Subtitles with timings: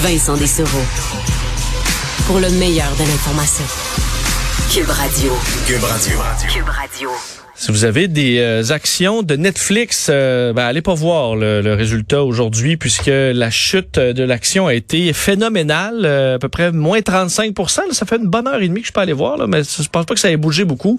[0.00, 0.82] Vincent Dessereau.
[2.26, 3.64] Pour le meilleur de l'information.
[4.72, 5.32] Cube Radio.
[5.66, 6.18] Cube Radio.
[6.48, 7.10] Cube Radio.
[7.60, 11.74] Si vous avez des euh, actions de Netflix, euh, ben, allez pas voir le, le
[11.74, 17.02] résultat aujourd'hui puisque la chute de l'action a été phénoménale, euh, à peu près moins
[17.02, 19.46] 35 là, Ça fait une bonne heure et demie que je peux aller voir, là,
[19.46, 20.98] mais je pense pas que ça ait bougé beaucoup.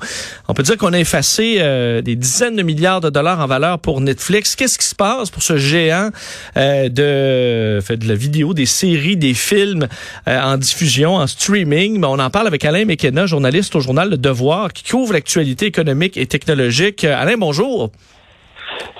[0.49, 3.79] On peut dire qu'on a effacé euh, des dizaines de milliards de dollars en valeur
[3.79, 4.55] pour Netflix.
[4.55, 6.11] Qu'est-ce qui se passe pour ce géant
[6.57, 9.87] euh, de, fait, de la vidéo, des séries, des films
[10.27, 11.99] en diffusion, en streaming?
[11.99, 15.65] Ben, on en parle avec Alain McKenna, journaliste au journal Le Devoir, qui couvre l'actualité
[15.65, 17.05] économique et technologique technologique.
[17.05, 17.89] Alain, bonjour.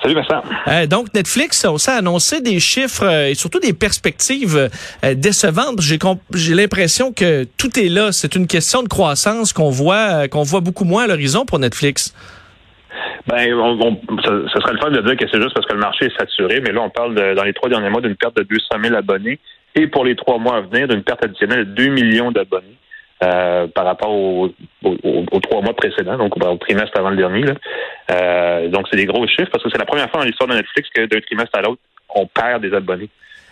[0.02, 0.42] Salut Vincent.
[0.68, 4.56] Euh, donc Netflix on s'est annoncé des chiffres euh, et surtout des perspectives
[5.04, 5.80] euh, décevantes.
[5.80, 5.98] J'ai
[6.34, 8.10] j'ai l'impression que tout est là.
[8.10, 12.14] C'est une question de croissance qu'on voit qu'on voit beaucoup moins à l'horizon pour Netflix.
[13.26, 15.80] Ben, on, on, ce, serait le fun de dire que c'est juste parce que le
[15.80, 18.36] marché est saturé, mais là on parle de, dans les trois derniers mois d'une perte
[18.36, 19.38] de 200 000 abonnés
[19.74, 22.76] et pour les trois mois à venir d'une perte additionnelle de 2 millions d'abonnés.
[23.22, 24.48] Euh, par rapport aux,
[25.42, 27.44] trois mois précédents, donc au trimestre avant le dernier.
[28.10, 30.54] Euh, donc, c'est des gros chiffres parce que c'est la première fois dans l'histoire de
[30.54, 31.80] Netflix que d'un trimestre à l'autre,
[32.16, 33.10] on perd des abonnés.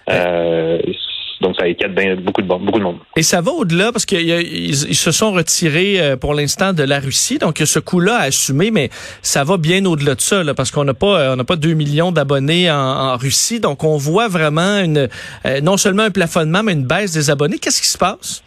[0.08, 0.78] Euh,
[1.40, 1.94] donc, ça inquiète
[2.24, 2.98] beaucoup, de, beaucoup de monde.
[3.16, 7.38] Et ça va au-delà parce qu'ils se sont retirés pour l'instant de la Russie.
[7.38, 8.90] Donc, ce coût-là à assumer, mais
[9.22, 12.10] ça va bien au-delà de ça parce qu'on n'a pas, on n'a pas 2 millions
[12.10, 13.60] d'abonnés en, Russie.
[13.60, 15.08] Donc, on voit vraiment une,
[15.62, 17.58] non seulement un plafonnement, mais une baisse des abonnés.
[17.58, 18.42] Qu'est-ce qui se passe?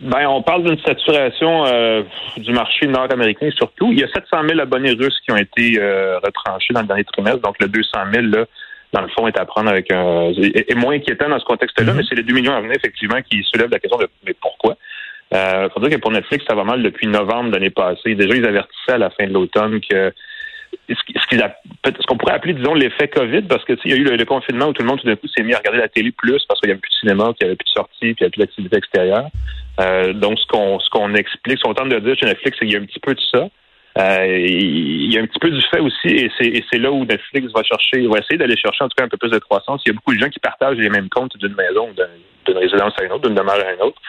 [0.00, 2.02] Ben, on parle d'une saturation euh,
[2.36, 3.92] du marché nord-américain surtout.
[3.92, 7.04] Il y a 700 000 abonnés russes qui ont été euh, retranchés dans le dernier
[7.04, 8.44] trimestre, donc le 200 000 là,
[8.92, 11.96] dans le fond, est à prendre avec un est, moins inquiétant dans ce contexte-là, mm-hmm.
[11.96, 14.76] mais c'est les 2 millions à venir effectivement qui soulèvent la question de mais pourquoi?
[15.34, 18.14] Euh, faut dire que pour Netflix, ça va mal depuis novembre de l'année passée.
[18.14, 20.12] Déjà, ils avertissaient à la fin de l'automne que
[20.94, 24.68] ce qu'on pourrait appeler, disons, l'effet COVID, parce que il y a eu le, confinement
[24.68, 26.60] où tout le monde tout d'un coup s'est mis à regarder la télé plus parce
[26.60, 28.24] qu'il n'y avait plus de cinéma, qu'il n'y avait plus de sorties, puis il n'y
[28.24, 29.28] avait plus d'activité extérieure.
[29.80, 32.66] Euh, donc, ce qu'on ce qu'on explique, ce qu'on tente de dire chez Netflix, c'est
[32.66, 33.48] qu'il y a un petit peu de ça.
[33.98, 37.50] Euh, il y a un petit peu du fait aussi, et c'est là où Netflix
[37.54, 39.80] va chercher, va essayer d'aller chercher en tout cas un peu plus de croissance.
[39.86, 41.88] Il y a beaucoup de gens qui partagent les mêmes comptes d'une maison,
[42.46, 44.00] d'une résidence à une autre, d'une demeure à une autre,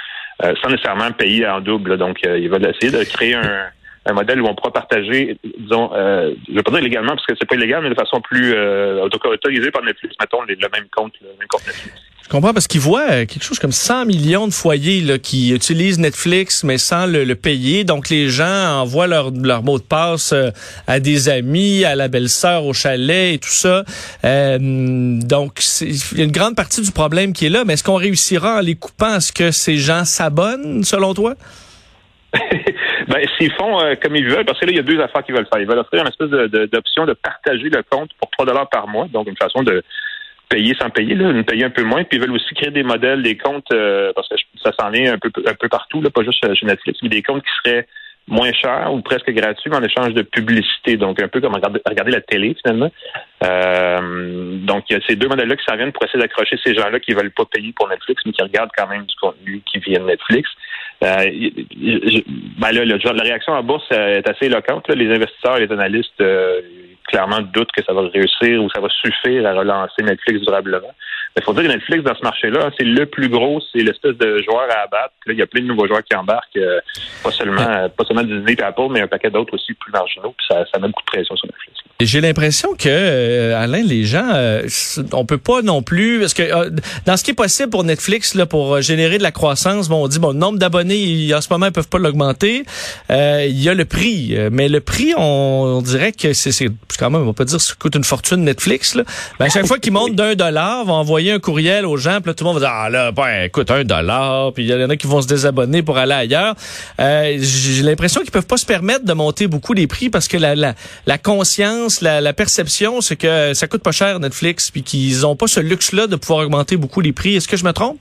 [0.43, 1.97] euh, sans nécessairement payer en double.
[1.97, 3.67] Donc, ils veulent essayer de créer un
[4.07, 7.25] un modèle où on pourra partager, disons, euh, je ne vais pas dire légalement parce
[7.25, 10.87] que c'est pas illégal, mais de façon plus euh, autorisée par Netflix, mettons le même
[10.95, 12.01] compte, le même compte Netflix.
[12.27, 15.53] Je comprends parce qu'ils voient euh, quelque chose comme 100 millions de foyers là, qui
[15.53, 17.85] utilisent Netflix mais sans le, payer.
[17.85, 20.49] Donc les gens envoient leur, leur mot de passe euh,
[20.87, 23.85] à des amis, à la belle-sœur au chalet et tout ça.
[24.25, 27.63] Euh, donc il y a une grande partie du problème qui est là.
[27.63, 29.13] Mais est-ce qu'on réussira en les coupant?
[29.13, 31.35] À ce que ces gens s'abonnent selon toi?
[33.07, 35.23] Ben, s'ils font euh, comme ils veulent, parce que là, il y a deux affaires
[35.23, 35.61] qu'ils veulent faire.
[35.61, 36.29] Ils veulent offrir une espèce
[36.69, 39.81] d'option de, de, partager le compte pour 3 dollars par mois, donc une façon de
[40.49, 42.03] payer sans payer, là, de payer un peu moins.
[42.03, 45.13] Puis ils veulent aussi créer des modèles, des comptes, euh, parce que ça s'en vient
[45.13, 47.87] un peu, un peu partout, là, pas juste chez Netflix, mais des comptes qui seraient
[48.27, 50.97] moins chers ou presque gratuits en échange de publicité.
[50.97, 52.91] Donc, un peu comme regarder, la télé, finalement.
[53.43, 56.75] Euh, donc, il y a ces deux modèles-là qui s'en viennent pour essayer d'accrocher ces
[56.75, 59.79] gens-là qui veulent pas payer pour Netflix, mais qui regardent quand même du contenu qui
[59.79, 60.49] vient de Netflix.
[61.03, 61.25] Euh,
[62.59, 64.89] ben là, la réaction en bourse est assez éloquente.
[64.89, 66.61] Les investisseurs et les analystes euh,
[67.07, 70.93] clairement doutent que ça va réussir ou ça va suffire à relancer Netflix durablement.
[71.37, 74.41] Il faut dire que Netflix, dans ce marché-là, c'est le plus gros, c'est l'espèce de
[74.43, 75.13] joueur à abattre.
[75.25, 76.79] Là, il y a plein de nouveaux joueurs qui embarquent, euh,
[77.23, 80.47] pas seulement pas seulement Disney et Apple, mais un paquet d'autres aussi plus marginaux, puis
[80.49, 81.86] ça, ça met beaucoup de pression sur Netflix.
[81.99, 84.67] J'ai l'impression que euh, Alain, les gens, euh,
[85.13, 86.69] on peut pas non plus parce que euh,
[87.07, 90.07] dans ce qui est possible pour Netflix là, pour générer de la croissance, bon, on
[90.07, 92.65] dit bon, le nombre d'abonnés en ce moment ils peuvent pas l'augmenter.
[93.09, 97.25] il y a le prix, mais le prix, on, dirait que c'est quand même, on
[97.25, 98.93] va pas dire ça coûte une fortune Netflix.
[98.93, 99.03] Là.
[99.39, 102.35] Ben, à chaque fois qu'ils montent d'un dollar, vont envoyer un courriel aux gens, puis
[102.35, 104.89] tout le monde va dire ah là, ben écoute un dollar, puis il y en
[104.91, 106.53] a qui vont se désabonner pour aller ailleurs.
[106.99, 110.53] J'ai l'impression qu'ils peuvent pas se permettre de monter beaucoup les prix parce que la,
[110.53, 110.75] la,
[111.07, 115.47] la conscience la, perception, c'est que ça coûte pas cher Netflix, puis qu'ils ont pas
[115.47, 117.35] ce luxe-là de pouvoir augmenter beaucoup les prix.
[117.35, 117.99] Est-ce que je me trompe?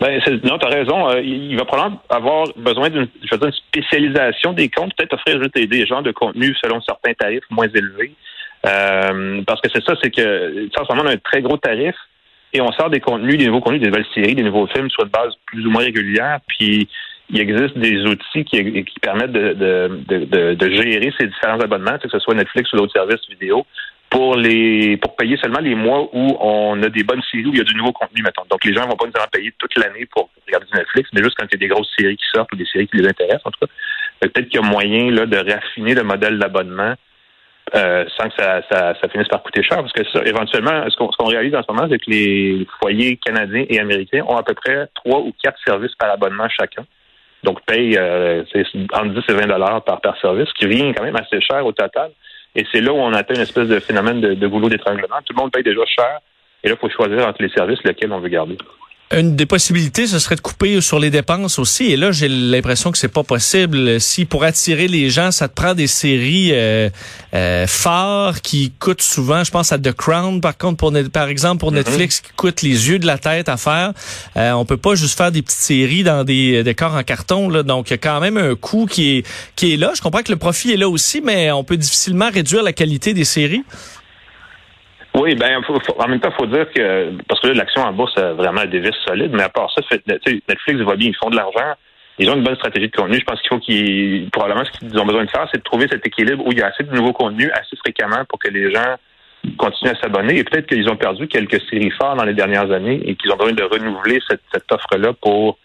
[0.00, 1.08] Ben, non, tu as raison.
[1.10, 3.08] Euh, il va probablement avoir besoin d'une
[3.68, 8.12] spécialisation des comptes, peut-être offrir des genres de contenus selon certains tarifs moins élevés.
[8.66, 11.94] Euh, parce que c'est ça, c'est que ça, on a un très gros tarif
[12.52, 15.04] et on sort des contenus, des nouveaux contenus, des nouvelles séries, des nouveaux films sur
[15.04, 16.40] une base plus ou moins régulière.
[16.46, 16.88] Puis
[17.30, 22.72] il existe des outils qui, permettent de, gérer ces différents abonnements, que ce soit Netflix
[22.72, 23.66] ou d'autres services vidéo,
[24.10, 27.58] pour les pour payer seulement les mois où on a des bonnes séries où il
[27.58, 28.42] y a du nouveau contenu, mettons.
[28.50, 31.36] Donc les gens vont pas nous en payer toute l'année pour regarder Netflix, mais juste
[31.38, 33.46] quand il y a des grosses séries qui sortent ou des séries qui les intéressent,
[33.46, 33.72] en tout cas.
[34.20, 36.94] Peut-être qu'il y a moyen de raffiner le modèle d'abonnement
[37.74, 39.78] euh, sans que ça, ça, finisse par coûter cher.
[39.78, 43.64] Parce que ça, éventuellement, ce qu'on réalise en ce moment, c'est que les foyers canadiens
[43.68, 46.84] et américains ont à peu près trois ou quatre services par abonnement chacun.
[47.42, 48.44] Donc, paye euh,
[48.92, 51.72] entre 10 et 20 dollars par, service, ce qui vient quand même assez cher au
[51.72, 52.10] total.
[52.54, 55.16] Et c'est là où on atteint une espèce de phénomène de, de goulot d'étranglement.
[55.24, 56.18] Tout le monde paye déjà cher.
[56.62, 58.58] Et là, il faut choisir entre les services lesquels on veut garder.
[59.12, 61.86] Une des possibilités, ce serait de couper sur les dépenses aussi.
[61.86, 64.00] Et là, j'ai l'impression que c'est pas possible.
[64.00, 66.88] Si pour attirer les gens, ça te prend des séries euh,
[67.34, 71.58] euh, phares qui coûtent souvent, je pense à The Crown, par contre, pour par exemple
[71.58, 71.74] pour mm-hmm.
[71.74, 73.94] Netflix, qui coûte les yeux de la tête à faire.
[74.36, 77.48] Euh, on peut pas juste faire des petites séries dans des décors en carton.
[77.48, 77.64] Là.
[77.64, 79.26] Donc, il y a quand même un coût qui est
[79.56, 79.90] qui est là.
[79.92, 83.12] Je comprends que le profit est là aussi, mais on peut difficilement réduire la qualité
[83.12, 83.64] des séries.
[85.20, 85.60] Oui, ben
[85.98, 88.64] en même temps, il faut dire que parce que là, l'action en bourse a vraiment
[88.64, 91.74] des vis solides, mais à part ça, Netflix va bien, ils font de l'argent.
[92.18, 93.18] Ils ont une bonne stratégie de contenu.
[93.18, 95.88] Je pense qu'il faut qu'ils probablement ce qu'ils ont besoin de faire, c'est de trouver
[95.90, 98.72] cet équilibre où il y a assez de nouveaux contenus assez fréquemment pour que les
[98.72, 98.96] gens
[99.58, 100.38] continuent à s'abonner.
[100.38, 103.36] Et peut-être qu'ils ont perdu quelques séries fortes dans les dernières années et qu'ils ont
[103.36, 105.58] besoin de renouveler cette, offre-là pour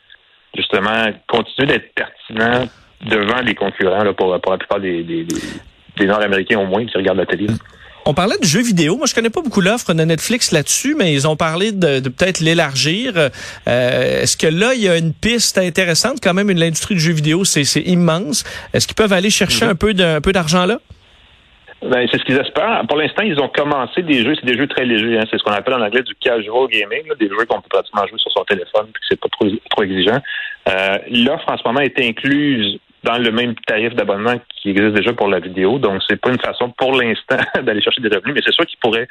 [0.53, 2.67] justement continuer d'être pertinent
[3.05, 5.25] devant les concurrents pour, la plupart des, des,
[5.95, 7.47] des Nord-Américains au moins qui regardent la télé.
[8.07, 8.97] On parlait de jeux vidéo.
[8.97, 12.39] Moi, je connais pas beaucoup l'offre de Netflix là-dessus, mais ils ont parlé de, peut-être
[12.39, 13.13] l'élargir.
[13.17, 16.19] Euh, Est-ce que là, il y a une piste intéressante?
[16.21, 16.51] Quand même?
[16.51, 18.43] Une l'industrie du jeu vidéo, c'est immense.
[18.73, 20.15] Est-ce qu'ils peuvent aller chercher mm-hmm.
[20.17, 20.79] un peu d'argent là?
[21.81, 22.83] Ben, c'est ce qu'ils espèrent.
[22.87, 25.19] Pour l'instant, ils ont commencé des jeux, c'est des jeux très légers.
[25.19, 25.25] Hein.
[25.29, 28.17] C'est ce qu'on appelle en anglais du casual gaming, des jeux qu'on peut pratiquement jouer
[28.17, 30.19] sur son téléphone, puis que c'est pas trop, trop exigeant.
[30.69, 35.13] Euh, L'offre en ce moment est incluse dans le même tarif d'abonnement qui existe déjà
[35.13, 35.77] pour la vidéo.
[35.77, 38.79] Donc, c'est pas une façon pour l'instant d'aller chercher des revenus, mais c'est sûr qu'ils
[38.79, 39.07] pourraient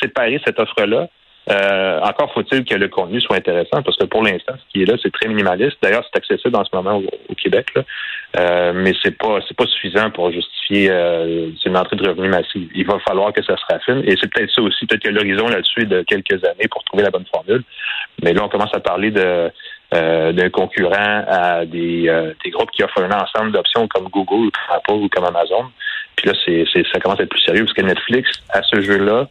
[0.00, 1.08] séparer cette offre-là.
[1.50, 4.86] Euh, encore faut-il que le contenu soit intéressant, parce que pour l'instant, ce qui est
[4.86, 5.76] là, c'est très minimaliste.
[5.82, 7.82] D'ailleurs, c'est accessible en ce moment au, Québec, là.
[8.38, 12.70] Euh, mais c'est pas c'est pas suffisant pour justifier euh, une entrée de revenus massive.
[12.74, 14.02] Il va falloir que ça se raffine.
[14.06, 17.02] Et c'est peut-être ça aussi, peut-être que l'horizon là-dessus est de quelques années pour trouver
[17.02, 17.62] la bonne formule.
[18.22, 19.50] Mais là, on commence à parler de
[19.94, 24.50] euh, d'un concurrent à des, euh, des, groupes qui offrent un ensemble d'options comme Google,
[24.70, 25.66] Apple ou comme Amazon.
[26.16, 29.28] Puis là, c'est, ça commence à être plus sérieux parce que Netflix, à ce jeu-là,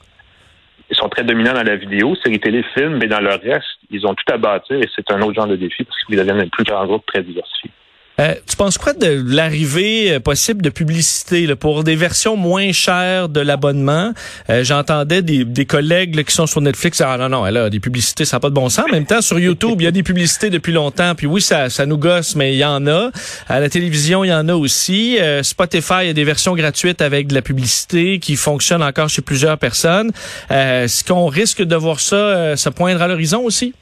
[0.90, 4.06] ils sont très dominants dans la vidéo, séries télé, films, mais dans le reste, ils
[4.06, 6.48] ont tout à bâtir et c'est un autre genre de défi parce qu'ils deviennent un
[6.48, 7.72] plus grand groupe très diversifié.
[8.20, 12.72] Euh, tu penses quoi de l'arrivée euh, possible de publicité là, pour des versions moins
[12.72, 14.14] chères de l'abonnement?
[14.52, 18.36] Euh, j'entendais des, collègues qui sont sur Netflix, ah non, non, là, des publicités, ça
[18.36, 18.86] n'a pas de bon sens.
[18.88, 21.72] En même temps, sur YouTube, il y a des publicités depuis longtemps, puis oui, ça,
[21.72, 23.10] ça nous gosse, mais il y en a.
[23.48, 25.18] À la télévision, il y en a aussi.
[25.42, 29.58] Spotify, il a des versions gratuites avec de la publicité qui fonctionnent encore chez plusieurs
[29.58, 30.12] personnes.
[30.50, 33.74] Est-ce qu'on risque de voir ça se poindre à l'horizon aussi?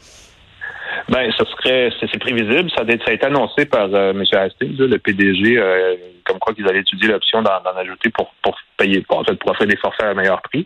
[1.10, 2.70] Ben, ce serait, c'est prévisible.
[2.76, 4.24] Ça a, été annoncé par euh, M.
[4.32, 9.02] Hastings, le PDG, euh, comme quoi qu'ils allaient étudier l'option d'en ajouter pour, pour payer,
[9.02, 10.66] pour, en fait, pour offrir des forfaits à meilleur prix.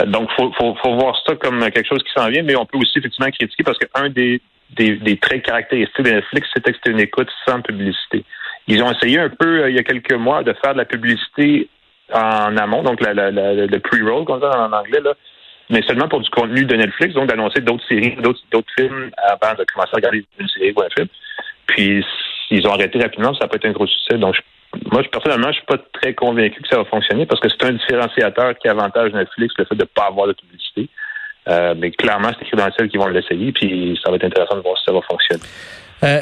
[0.00, 2.66] Euh, donc, faut, faut, faut voir ça comme quelque chose qui s'en vient, mais on
[2.66, 6.78] peut aussi effectivement critiquer parce qu'un des, des, des, traits caractéristiques de Netflix, c'était que
[6.78, 8.24] c'était une écoute sans publicité.
[8.68, 11.68] Ils ont essayé un peu, il y a quelques mois, de faire de la publicité
[12.12, 15.14] en amont, donc la, la, la, le pre-roll, comme ça en anglais, là,
[15.72, 18.40] mais seulement pour du contenu de Netflix, donc d'annoncer d'autres séries, d'autres,
[18.76, 21.08] films avant de commencer à regarder une série ou un film.
[21.66, 22.04] Puis
[22.50, 24.18] ils ont arrêté rapidement, ça peut être un gros succès.
[24.18, 24.36] Donc
[24.90, 27.72] moi, personnellement, je suis pas très convaincu que ça va fonctionner parce que c'est un
[27.72, 30.88] différenciateur qui avantage Netflix, le fait de ne pas avoir de publicité.
[31.48, 34.24] Euh, mais clairement, c'est écrit dans le ciel qu'ils vont l'essayer, puis ça va être
[34.24, 35.42] intéressant de voir si ça va fonctionner.
[36.04, 36.20] Euh,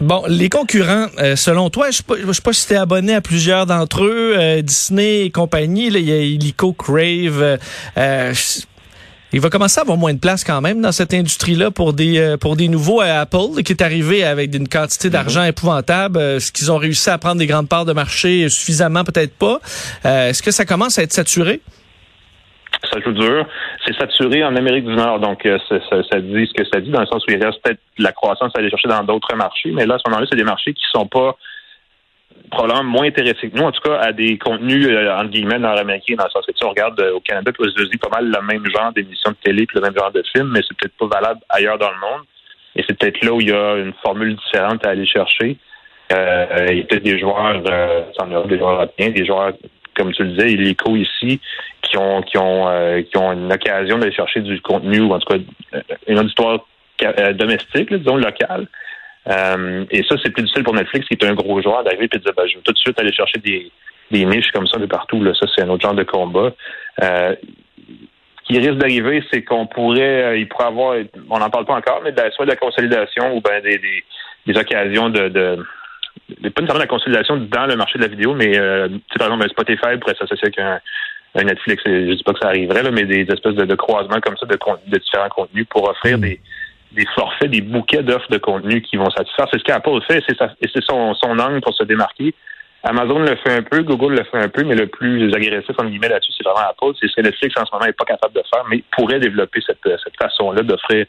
[0.00, 3.20] Bon, les concurrents, euh, selon toi, je ne sais pas si tu es abonné à
[3.20, 7.58] plusieurs d'entre eux, Disney et compagnie, il y a Illico, Crave.
[9.32, 12.36] Il va commencer à avoir moins de place quand même dans cette industrie-là pour des
[12.40, 15.12] pour des nouveaux à Apple qui est arrivé avec une quantité mhm.
[15.12, 16.40] d'argent épouvantable.
[16.40, 19.60] ce qu'ils ont réussi à prendre des grandes parts de marché suffisamment peut-être pas.
[20.04, 21.60] Est-ce que ça commence à être saturé?
[22.92, 23.46] ça joue dur.
[23.84, 25.78] C'est saturé en Amérique du Nord, donc euh, ça,
[26.10, 28.52] ça, dit ce que ça dit, dans le sens où il reste peut-être la croissance
[28.54, 30.82] à aller chercher dans d'autres marchés, mais là, à ce moment-là, c'est des marchés qui
[30.92, 31.36] sont pas
[32.50, 36.16] probablement moins intéressés que nous, en tout cas, à des contenus, euh, entre guillemets, nord-américains,
[36.16, 38.42] dans le sens que tu on regarde euh, au Canada aux États-Unis pas mal le
[38.42, 41.18] même genre d'émissions de télé puis le même genre de film, mais c'est peut-être pas
[41.18, 42.24] valable ailleurs dans le monde.
[42.76, 45.56] Et c'est peut-être là où il y a une formule différente à aller chercher.
[46.12, 48.02] Euh, il y a peut-être des joueurs, euh,
[48.46, 49.52] des joueurs européens, des joueurs,
[49.96, 51.40] comme tu le disais, illico ici,
[51.82, 55.18] qui ont qui ont euh, qui ont une occasion d'aller chercher du contenu ou en
[55.18, 55.38] tout cas
[56.06, 56.66] une auditoire
[57.34, 58.66] domestique, disons locale.
[59.28, 62.18] Euh, et ça, c'est plus difficile pour Netflix, qui est un gros joueur, d'arriver et
[62.18, 63.70] de dire ben, je vais tout de suite aller chercher des,
[64.10, 65.22] des niches comme ça de partout.
[65.22, 65.32] Là.
[65.34, 66.52] Ça, c'est un autre genre de combat.
[67.02, 67.34] Euh,
[68.44, 70.96] qui risque d'arriver, c'est qu'on pourrait, il pourrait avoir,
[71.28, 74.04] on n'en parle pas encore, mais soit de la consolidation ou ben des, des,
[74.46, 75.64] des occasions de, de
[76.48, 79.48] pas nécessairement de la consolidation dans le marché de la vidéo, mais euh, par exemple,
[79.50, 80.80] Spotify pourrait s'associer avec un,
[81.34, 84.20] un Netflix, je dis pas que ça arriverait, là, mais des espèces de, de croisements
[84.20, 86.22] comme ça de, de différents contenus pour offrir hmm.
[86.22, 86.40] des,
[86.92, 89.46] des forfaits, des bouquets d'offres de contenu qui vont satisfaire.
[89.52, 92.34] C'est ce qu'Apple fait et c'est son, son angle pour se démarquer.
[92.82, 95.84] Amazon le fait un peu, Google le fait un peu, mais le plus agressif, en
[95.84, 96.96] guillemets, là-dessus, c'est vraiment Apple.
[96.98, 99.60] C'est ce que Netflix, en ce moment, n'est pas capable de faire, mais pourrait développer
[99.66, 101.04] cette, cette façon-là d'offrir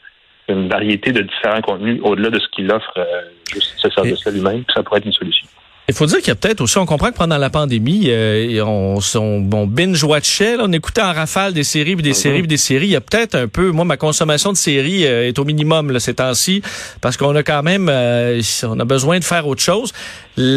[0.50, 3.22] une variété de différents contenus au-delà de ce qu'il offre, euh,
[3.54, 5.48] juste ce service-là lui-même, ça pourrait être une solution.
[5.92, 8.64] Il faut dire qu'il y a peut-être aussi, on comprend que pendant la pandémie, euh,
[8.64, 12.16] on, on, on binge-watchait, on écoutait en rafale des séries, puis des mhm.
[12.16, 12.88] séries, puis des séries.
[12.88, 15.92] Il y a peut-être un peu, moi, ma consommation de séries euh, est au minimum
[15.92, 16.62] là, ces temps-ci,
[17.02, 19.92] parce qu'on a quand même, euh, on a besoin de faire autre chose.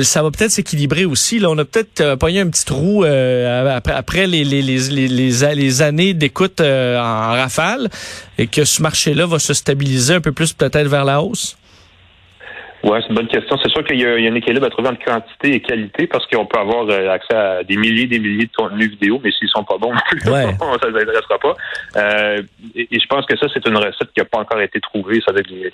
[0.04, 1.40] Ça va peut-être s'équilibrer aussi.
[1.40, 5.54] Là, on a peut-être euh, pogné un petit trou après, après les, les, les, les,
[5.56, 7.90] les années d'écoute en rafale,
[8.38, 11.56] et que ce marché-là va se stabiliser un peu plus peut-être vers la hausse.
[12.84, 13.56] Oui, c'est une bonne question.
[13.62, 16.44] C'est sûr qu'il y, a un équilibre à trouver entre quantité et qualité parce qu'on
[16.44, 19.48] peut avoir euh, accès à des milliers et des milliers de contenus vidéo, mais s'ils
[19.48, 19.92] sont pas bons,
[20.26, 20.54] ouais.
[20.82, 21.56] ça ne les intéressera pas.
[21.96, 22.42] Euh,
[22.74, 25.22] et, je pense que ça, c'est une recette qui n'a pas encore été trouvée.
[25.26, 25.70] Ça veut dire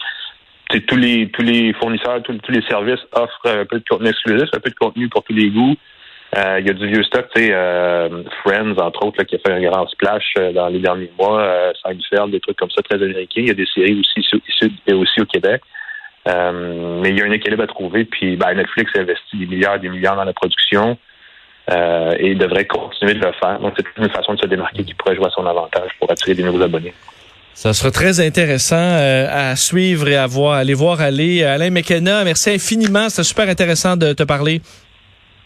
[0.86, 4.60] tous les tous les fournisseurs, tous, les services offrent un peu de contenu exclusif, un
[4.60, 5.74] peu de contenu pour tous les goûts.
[6.36, 7.52] Euh, il y a du vieux stock, tu sais,
[8.44, 12.38] Friends, entre autres, qui a fait un grand splash dans les derniers mois, Seinfeld, des
[12.38, 13.40] trucs comme ça très américains.
[13.40, 15.60] Il y a des séries aussi ici aussi au Québec.
[16.30, 18.04] Euh, mais il y a un équilibre à trouver.
[18.04, 20.96] Puis ben, Netflix investit des milliards et des milliards dans la production
[21.70, 23.58] euh, et devrait continuer de le faire.
[23.60, 26.34] Donc, c'est une façon de se démarquer qui pourrait jouer à son avantage pour attirer
[26.34, 26.94] des nouveaux abonnés.
[27.54, 31.42] Ça sera très intéressant euh, à suivre et à voir, aller voir aller.
[31.42, 33.08] Alain McKenna, merci infiniment.
[33.08, 34.62] C'était super intéressant de te parler.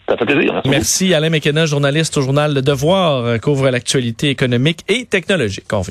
[0.07, 0.53] Ça fait plaisir.
[0.53, 5.65] Merci, merci Alain McKenna, journaliste au journal Le Devoir, couvre l'actualité économique et technologique.
[5.73, 5.81] On